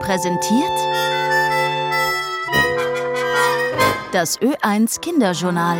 präsentiert 0.00 0.78
das 4.12 4.40
Ö1 4.40 5.00
Kinderjournal. 5.00 5.78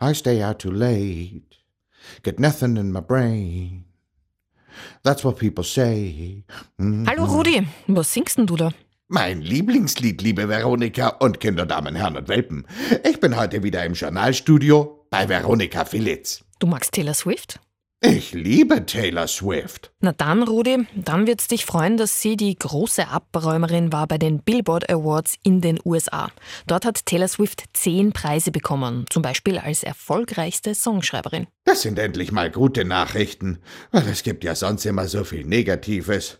I 0.00 0.14
stay 0.14 0.42
out 0.44 0.58
too 0.60 0.70
late, 0.70 1.42
get 2.22 2.38
nothing 2.38 2.76
in 2.76 2.92
my 2.92 3.00
brain. 3.00 3.84
That's 5.02 5.24
what 5.24 5.38
people 5.38 5.64
say. 5.64 6.44
Mhm. 6.78 7.06
Hallo 7.08 7.24
Rudi, 7.24 7.66
was 7.88 8.12
singst 8.12 8.38
denn 8.38 8.46
du 8.46 8.56
da? 8.56 8.70
Mein 9.08 9.40
Lieblingslied, 9.40 10.22
liebe 10.22 10.48
Veronika 10.48 11.08
und 11.08 11.40
Kinder, 11.40 11.66
Damen, 11.66 11.96
Herren 11.96 12.16
und 12.16 12.28
Welpen. 12.28 12.64
Ich 13.02 13.18
bin 13.18 13.36
heute 13.36 13.64
wieder 13.64 13.84
im 13.84 13.94
Journalstudio 13.94 15.04
bei 15.10 15.28
Veronika 15.28 15.84
Filitz. 15.84 16.44
Du 16.60 16.68
magst 16.68 16.92
Taylor 16.92 17.14
Swift? 17.14 17.58
Ich 18.02 18.32
liebe 18.32 18.86
Taylor 18.86 19.28
Swift. 19.28 19.92
Na 20.00 20.12
dann, 20.12 20.42
Rudi, 20.42 20.86
dann 20.96 21.26
wird's 21.26 21.48
dich 21.48 21.66
freuen, 21.66 21.98
dass 21.98 22.22
sie 22.22 22.34
die 22.34 22.58
große 22.58 23.06
Abräumerin 23.08 23.92
war 23.92 24.06
bei 24.06 24.16
den 24.16 24.40
Billboard 24.40 24.88
Awards 24.88 25.34
in 25.42 25.60
den 25.60 25.78
USA. 25.84 26.30
Dort 26.66 26.86
hat 26.86 27.04
Taylor 27.04 27.28
Swift 27.28 27.64
zehn 27.74 28.12
Preise 28.12 28.52
bekommen, 28.52 29.04
zum 29.10 29.20
Beispiel 29.20 29.58
als 29.58 29.82
erfolgreichste 29.82 30.74
Songschreiberin. 30.74 31.46
Das 31.64 31.82
sind 31.82 31.98
endlich 31.98 32.32
mal 32.32 32.50
gute 32.50 32.86
Nachrichten, 32.86 33.58
weil 33.90 34.08
es 34.08 34.22
gibt 34.22 34.44
ja 34.44 34.54
sonst 34.54 34.86
immer 34.86 35.06
so 35.06 35.22
viel 35.22 35.44
Negatives. 35.44 36.38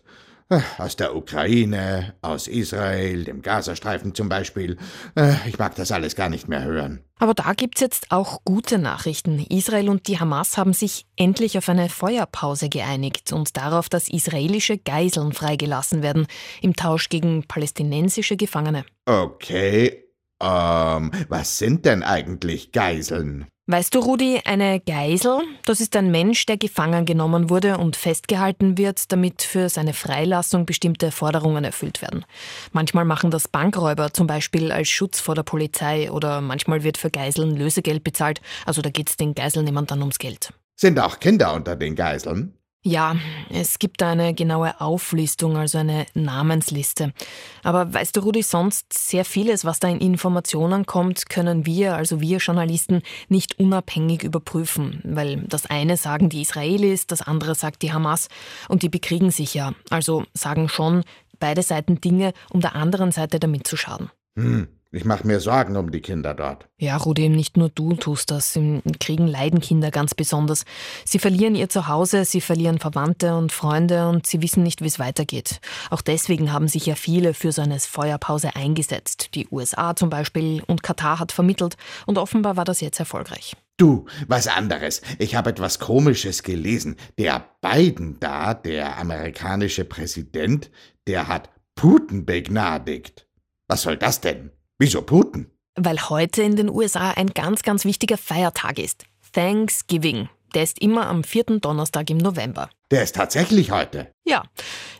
Äh, 0.51 0.59
Aus 0.77 0.97
der 0.97 1.15
Ukraine, 1.15 2.13
aus 2.21 2.49
Israel, 2.49 3.23
dem 3.23 3.41
Gazastreifen 3.41 4.13
zum 4.13 4.27
Beispiel. 4.27 4.77
Äh, 5.15 5.35
Ich 5.47 5.57
mag 5.57 5.75
das 5.75 5.93
alles 5.93 6.15
gar 6.15 6.27
nicht 6.27 6.49
mehr 6.49 6.63
hören. 6.63 6.99
Aber 7.19 7.33
da 7.33 7.53
gibt's 7.53 7.79
jetzt 7.79 8.11
auch 8.11 8.41
gute 8.43 8.77
Nachrichten. 8.77 9.45
Israel 9.49 9.87
und 9.87 10.07
die 10.07 10.19
Hamas 10.19 10.57
haben 10.57 10.73
sich 10.73 11.05
endlich 11.15 11.57
auf 11.57 11.69
eine 11.69 11.87
Feuerpause 11.87 12.67
geeinigt 12.67 13.31
und 13.31 13.55
darauf, 13.55 13.87
dass 13.87 14.09
israelische 14.09 14.77
Geiseln 14.77 15.31
freigelassen 15.31 16.01
werden, 16.01 16.27
im 16.61 16.75
Tausch 16.75 17.07
gegen 17.07 17.47
palästinensische 17.47 18.35
Gefangene. 18.35 18.83
Okay, 19.05 20.00
ähm, 20.41 21.11
was 21.29 21.57
sind 21.57 21.85
denn 21.85 22.03
eigentlich 22.03 22.71
Geiseln? 22.71 23.45
Weißt 23.67 23.95
du, 23.95 23.99
Rudi, 23.99 24.41
eine 24.43 24.81
Geisel, 24.81 25.39
das 25.65 25.79
ist 25.79 25.95
ein 25.95 26.11
Mensch, 26.11 26.45
der 26.45 26.57
gefangen 26.57 27.05
genommen 27.05 27.49
wurde 27.49 27.77
und 27.77 27.95
festgehalten 27.95 28.77
wird, 28.77 29.11
damit 29.11 29.43
für 29.43 29.69
seine 29.69 29.93
Freilassung 29.93 30.65
bestimmte 30.65 31.11
Forderungen 31.11 31.63
erfüllt 31.63 32.01
werden. 32.01 32.25
Manchmal 32.73 33.05
machen 33.05 33.31
das 33.31 33.47
Bankräuber 33.47 34.11
zum 34.11 34.27
Beispiel 34.27 34.71
als 34.71 34.89
Schutz 34.89 35.21
vor 35.21 35.35
der 35.35 35.43
Polizei 35.43 36.11
oder 36.11 36.41
manchmal 36.41 36.83
wird 36.83 36.97
für 36.97 37.11
Geiseln 37.11 37.55
Lösegeld 37.55 38.03
bezahlt, 38.03 38.41
also 38.65 38.81
da 38.81 38.89
geht's 38.89 39.15
den 39.15 39.35
Geiselnehmern 39.35 39.85
dann 39.85 39.99
ums 39.99 40.19
Geld. 40.19 40.51
Sind 40.75 40.99
auch 40.99 41.19
Kinder 41.19 41.53
unter 41.53 41.75
den 41.75 41.95
Geiseln? 41.95 42.57
Ja, 42.83 43.15
es 43.51 43.77
gibt 43.77 44.01
eine 44.01 44.33
genaue 44.33 44.81
Auflistung, 44.81 45.55
also 45.55 45.77
eine 45.77 46.07
Namensliste. 46.15 47.13
Aber 47.61 47.93
weißt 47.93 48.17
du, 48.17 48.21
Rudi, 48.21 48.41
sonst 48.41 48.91
sehr 48.93 49.23
vieles, 49.23 49.65
was 49.65 49.79
da 49.79 49.87
in 49.87 49.99
Informationen 49.99 50.87
kommt, 50.87 51.29
können 51.29 51.67
wir, 51.67 51.95
also 51.95 52.21
wir 52.21 52.39
Journalisten, 52.39 53.03
nicht 53.29 53.59
unabhängig 53.59 54.23
überprüfen. 54.23 54.99
Weil 55.03 55.43
das 55.43 55.67
eine 55.67 55.95
sagen 55.95 56.29
die 56.29 56.41
Israelis, 56.41 57.05
das 57.05 57.21
andere 57.21 57.53
sagt 57.53 57.83
die 57.83 57.93
Hamas 57.93 58.29
und 58.67 58.81
die 58.81 58.89
bekriegen 58.89 59.29
sich 59.29 59.53
ja. 59.53 59.73
Also 59.91 60.23
sagen 60.33 60.67
schon 60.67 61.03
beide 61.39 61.61
Seiten 61.61 62.01
Dinge, 62.01 62.33
um 62.49 62.61
der 62.61 62.75
anderen 62.75 63.11
Seite 63.11 63.39
damit 63.39 63.67
zu 63.67 63.77
schaden. 63.77 64.09
Hm, 64.35 64.67
ich 64.93 65.05
mache 65.05 65.25
mir 65.25 65.39
Sorgen 65.39 65.77
um 65.77 65.89
die 65.91 66.01
Kinder 66.01 66.33
dort. 66.33 66.67
Ja, 66.77 66.97
Rudi, 66.97 67.29
nicht 67.29 67.55
nur 67.55 67.69
du 67.69 67.93
tust 67.93 68.29
das. 68.29 68.55
Im 68.57 68.81
Kriegen 68.99 69.25
leiden 69.25 69.61
Kinder 69.61 69.89
ganz 69.89 70.13
besonders. 70.13 70.65
Sie 71.05 71.17
verlieren 71.17 71.55
ihr 71.55 71.69
Zuhause, 71.69 72.25
sie 72.25 72.41
verlieren 72.41 72.77
Verwandte 72.77 73.35
und 73.35 73.53
Freunde 73.53 74.09
und 74.09 74.27
sie 74.27 74.41
wissen 74.41 74.63
nicht, 74.63 74.81
wie 74.81 74.87
es 74.87 74.99
weitergeht. 74.99 75.61
Auch 75.89 76.01
deswegen 76.01 76.51
haben 76.51 76.67
sich 76.67 76.85
ja 76.85 76.95
viele 76.95 77.33
für 77.33 77.53
so 77.53 77.61
eine 77.61 77.79
Feuerpause 77.79 78.55
eingesetzt. 78.57 79.33
Die 79.35 79.47
USA 79.49 79.95
zum 79.95 80.09
Beispiel 80.09 80.61
und 80.67 80.83
Katar 80.83 81.19
hat 81.19 81.31
vermittelt 81.31 81.77
und 82.05 82.17
offenbar 82.17 82.57
war 82.57 82.65
das 82.65 82.81
jetzt 82.81 82.99
erfolgreich. 82.99 83.55
Du, 83.77 84.05
was 84.27 84.47
anderes. 84.47 85.01
Ich 85.19 85.35
habe 85.35 85.51
etwas 85.51 85.79
Komisches 85.79 86.43
gelesen. 86.43 86.97
Der 87.17 87.45
Biden 87.61 88.19
da, 88.19 88.53
der 88.53 88.97
amerikanische 88.97 89.85
Präsident, 89.85 90.69
der 91.07 91.29
hat 91.29 91.49
Putin 91.75 92.25
begnadigt. 92.25 93.25
Was 93.67 93.83
soll 93.83 93.95
das 93.95 94.19
denn? 94.19 94.51
Wieso 94.81 95.03
Putin? 95.03 95.45
Weil 95.75 96.09
heute 96.09 96.41
in 96.41 96.55
den 96.55 96.67
USA 96.67 97.11
ein 97.11 97.27
ganz, 97.35 97.61
ganz 97.61 97.85
wichtiger 97.85 98.17
Feiertag 98.17 98.79
ist. 98.79 99.05
Thanksgiving. 99.31 100.27
Der 100.53 100.63
ist 100.63 100.79
immer 100.79 101.07
am 101.07 101.23
vierten 101.23 101.61
Donnerstag 101.61 102.09
im 102.09 102.17
November. 102.17 102.69
Der 102.91 103.03
ist 103.03 103.15
tatsächlich 103.15 103.71
heute. 103.71 104.11
Ja, 104.25 104.43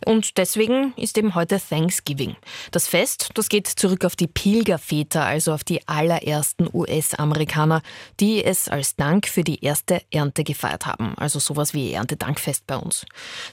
und 0.06 0.38
deswegen 0.38 0.94
ist 0.96 1.18
eben 1.18 1.34
heute 1.34 1.60
Thanksgiving. 1.60 2.36
Das 2.70 2.88
Fest, 2.88 3.30
das 3.34 3.50
geht 3.50 3.66
zurück 3.66 4.06
auf 4.06 4.16
die 4.16 4.26
Pilgerväter, 4.26 5.24
also 5.24 5.52
auf 5.52 5.62
die 5.62 5.86
allerersten 5.86 6.68
US-Amerikaner, 6.72 7.82
die 8.18 8.42
es 8.42 8.68
als 8.68 8.96
Dank 8.96 9.28
für 9.28 9.44
die 9.44 9.62
erste 9.62 10.02
Ernte 10.10 10.42
gefeiert 10.42 10.86
haben. 10.86 11.14
Also 11.18 11.38
sowas 11.38 11.74
wie 11.74 11.92
Erntedankfest 11.92 12.66
bei 12.66 12.76
uns. 12.76 13.04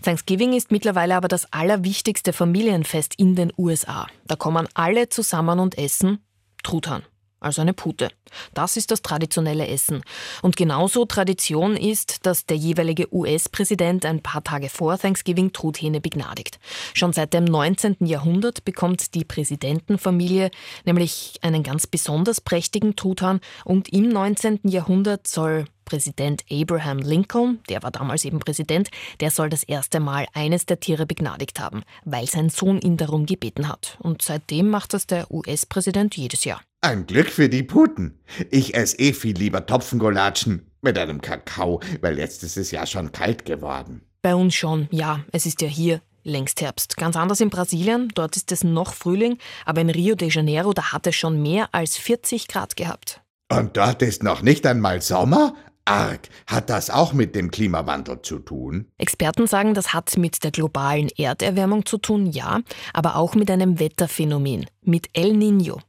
Thanksgiving 0.03 0.53
ist 0.53 0.71
mittlerweile 0.71 1.15
aber 1.15 1.27
das 1.27 1.51
allerwichtigste 1.51 2.31
Familienfest 2.31 3.15
in 3.17 3.35
den 3.35 3.51
USA. 3.57 4.07
Da 4.25 4.37
kommen 4.37 4.69
alle 4.73 5.09
zusammen 5.09 5.59
und 5.59 5.77
essen 5.77 6.23
Truthahn. 6.63 7.03
Also 7.39 7.61
eine 7.61 7.73
Pute. 7.73 8.09
Das 8.53 8.77
ist 8.77 8.91
das 8.91 9.01
traditionelle 9.01 9.67
Essen. 9.67 10.03
Und 10.41 10.57
genauso 10.57 11.05
Tradition 11.05 11.77
ist, 11.77 12.25
dass 12.25 12.45
der 12.45 12.57
jeweilige 12.57 13.13
US-Präsident 13.13 14.05
ein 14.05 14.21
paar 14.21 14.43
Tage 14.43 14.69
vor 14.69 14.97
Thanksgiving 14.97 15.53
Truthähne 15.53 16.01
begnadigt. 16.01 16.59
Schon 16.93 17.13
seit 17.13 17.33
dem 17.33 17.45
19. 17.45 17.97
Jahrhundert 18.01 18.65
bekommt 18.65 19.15
die 19.15 19.23
Präsidentenfamilie 19.23 20.51
nämlich 20.85 21.39
einen 21.41 21.63
ganz 21.63 21.87
besonders 21.87 22.41
prächtigen 22.41 22.95
Truthahn 22.95 23.39
und 23.65 23.89
im 23.89 24.09
19. 24.09 24.59
Jahrhundert 24.63 25.27
soll 25.27 25.65
Präsident 25.85 26.43
Abraham 26.51 26.99
Lincoln, 26.99 27.59
der 27.67 27.81
war 27.81 27.89
damals 27.89 28.23
eben 28.23 28.39
Präsident, 28.39 28.91
der 29.21 29.31
soll 29.31 29.49
das 29.49 29.63
erste 29.63 29.99
Mal 29.99 30.27
eines 30.33 30.67
der 30.67 30.79
Tiere 30.79 31.07
begnadigt 31.07 31.59
haben, 31.59 31.81
weil 32.05 32.27
sein 32.27 32.49
Sohn 32.49 32.79
ihn 32.79 32.95
darum 32.95 33.25
gebeten 33.25 33.67
hat. 33.67 33.97
Und 33.99 34.21
seitdem 34.21 34.69
macht 34.69 34.93
das 34.93 35.07
der 35.07 35.31
US-Präsident 35.31 36.15
jedes 36.15 36.45
Jahr. 36.45 36.61
Ein 36.81 37.05
Glück 37.07 37.29
für 37.29 37.49
die 37.49 37.63
Puten. 37.63 38.17
Ich 38.51 38.73
esse 38.73 38.97
eh 38.99 39.11
viel 39.11 39.37
lieber 39.37 39.65
Topfengolatschen 39.65 40.65
mit 40.81 40.97
einem 40.97 41.19
Kakao, 41.19 41.81
weil 41.99 42.17
jetzt 42.17 42.41
ist 42.43 42.55
es 42.55 42.71
ja 42.71 42.85
schon 42.85 43.11
kalt 43.11 43.43
geworden. 43.43 44.01
Bei 44.21 44.33
uns 44.33 44.55
schon, 44.55 44.87
ja, 44.89 45.19
es 45.33 45.45
ist 45.45 45.61
ja 45.61 45.67
hier 45.67 46.01
längst 46.23 46.61
Herbst. 46.61 46.95
Ganz 46.95 47.17
anders 47.17 47.41
in 47.41 47.49
Brasilien, 47.49 48.07
dort 48.15 48.37
ist 48.37 48.53
es 48.53 48.63
noch 48.63 48.93
Frühling, 48.93 49.39
aber 49.65 49.81
in 49.81 49.89
Rio 49.89 50.15
de 50.15 50.29
Janeiro, 50.29 50.71
da 50.71 50.93
hat 50.93 51.05
es 51.05 51.17
schon 51.17 51.41
mehr 51.41 51.67
als 51.73 51.97
40 51.97 52.47
Grad 52.47 52.77
gehabt. 52.77 53.19
Und 53.51 53.75
dort 53.75 54.01
ist 54.01 54.23
noch 54.23 54.41
nicht 54.41 54.65
einmal 54.65 55.01
Sommer? 55.01 55.55
Arg. 55.89 56.29
Hat 56.45 56.69
das 56.69 56.89
auch 56.89 57.13
mit 57.13 57.35
dem 57.35 57.49
Klimawandel 57.49 58.21
zu 58.21 58.39
tun? 58.39 58.85
Experten 58.99 59.47
sagen, 59.47 59.73
das 59.73 59.93
hat 59.93 60.17
mit 60.17 60.43
der 60.43 60.51
globalen 60.51 61.09
Erderwärmung 61.17 61.85
zu 61.85 61.97
tun, 61.97 62.27
ja, 62.27 62.59
aber 62.93 63.15
auch 63.15 63.33
mit 63.33 63.49
einem 63.49 63.79
Wetterphänomen, 63.79 64.67
mit 64.83 65.09
El 65.13 65.31
Niño. 65.31 65.79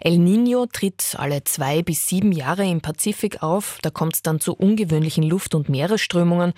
El 0.00 0.14
Niño 0.14 0.66
tritt 0.72 1.14
alle 1.18 1.44
zwei 1.44 1.82
bis 1.82 2.08
sieben 2.08 2.32
Jahre 2.32 2.66
im 2.66 2.80
Pazifik 2.80 3.42
auf. 3.42 3.78
Da 3.82 3.90
kommt 3.90 4.14
es 4.14 4.22
dann 4.22 4.40
zu 4.40 4.54
ungewöhnlichen 4.54 5.24
Luft- 5.24 5.54
und 5.54 5.68
Meeresströmungen, 5.68 6.54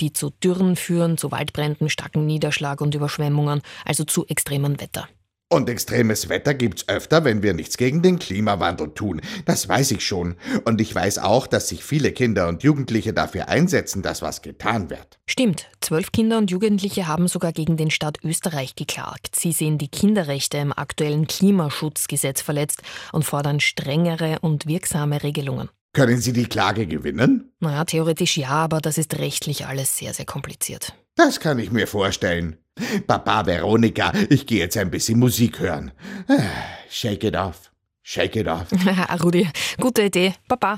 die 0.00 0.12
zu 0.12 0.30
Dürren 0.30 0.76
führen, 0.76 1.18
zu 1.18 1.32
Waldbränden, 1.32 1.90
starken 1.90 2.24
Niederschlag 2.24 2.80
und 2.80 2.94
Überschwemmungen, 2.94 3.62
also 3.84 4.04
zu 4.04 4.26
extremem 4.26 4.80
Wetter. 4.80 5.08
Und 5.54 5.70
extremes 5.70 6.28
Wetter 6.28 6.52
gibt's 6.52 6.88
öfter, 6.88 7.24
wenn 7.24 7.44
wir 7.44 7.54
nichts 7.54 7.76
gegen 7.76 8.02
den 8.02 8.18
Klimawandel 8.18 8.92
tun. 8.92 9.20
Das 9.44 9.68
weiß 9.68 9.92
ich 9.92 10.04
schon. 10.04 10.34
Und 10.64 10.80
ich 10.80 10.92
weiß 10.92 11.18
auch, 11.18 11.46
dass 11.46 11.68
sich 11.68 11.84
viele 11.84 12.10
Kinder 12.10 12.48
und 12.48 12.64
Jugendliche 12.64 13.12
dafür 13.12 13.48
einsetzen, 13.48 14.02
dass 14.02 14.20
was 14.20 14.42
getan 14.42 14.90
wird. 14.90 15.20
Stimmt, 15.26 15.66
zwölf 15.80 16.10
Kinder 16.10 16.38
und 16.38 16.50
Jugendliche 16.50 17.06
haben 17.06 17.28
sogar 17.28 17.52
gegen 17.52 17.76
den 17.76 17.92
Staat 17.92 18.18
Österreich 18.24 18.74
geklagt. 18.74 19.36
Sie 19.36 19.52
sehen 19.52 19.78
die 19.78 19.86
Kinderrechte 19.86 20.58
im 20.58 20.72
aktuellen 20.76 21.28
Klimaschutzgesetz 21.28 22.40
verletzt 22.42 22.82
und 23.12 23.24
fordern 23.24 23.60
strengere 23.60 24.40
und 24.40 24.66
wirksame 24.66 25.22
Regelungen. 25.22 25.68
Können 25.92 26.20
Sie 26.20 26.32
die 26.32 26.46
Klage 26.46 26.88
gewinnen? 26.88 27.52
Naja, 27.60 27.84
theoretisch 27.84 28.36
ja, 28.38 28.48
aber 28.48 28.80
das 28.80 28.98
ist 28.98 29.20
rechtlich 29.20 29.68
alles 29.68 29.96
sehr, 29.96 30.14
sehr 30.14 30.26
kompliziert. 30.26 30.94
Das 31.14 31.38
kann 31.38 31.60
ich 31.60 31.70
mir 31.70 31.86
vorstellen. 31.86 32.58
Papa 33.06 33.46
Veronika, 33.46 34.12
ich 34.28 34.46
gehe 34.46 34.60
jetzt 34.60 34.76
ein 34.76 34.90
bisschen 34.90 35.18
Musik 35.18 35.60
hören. 35.60 35.92
Ah, 36.28 36.34
Shake 36.88 37.24
it 37.24 37.36
off. 37.36 37.70
Shake 38.02 38.36
it 38.36 38.48
off. 38.48 38.66
Rudi, 39.22 39.48
gute 39.80 40.02
Idee. 40.02 40.34
Baba. 40.48 40.72